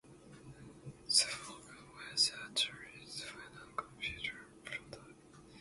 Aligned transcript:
The 1.05 1.11
Falcon 1.11 1.75
was 1.93 2.31
Atari's 2.31 3.21
final 3.23 3.67
computer 3.77 4.47
product. 4.65 5.13